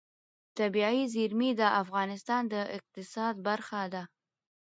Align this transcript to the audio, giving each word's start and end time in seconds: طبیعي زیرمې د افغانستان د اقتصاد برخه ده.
طبیعي 0.57 1.01
زیرمې 1.13 1.49
د 1.59 1.61
افغانستان 1.81 2.41
د 2.53 2.55
اقتصاد 2.77 3.35
برخه 3.47 3.81
ده. 3.93 4.03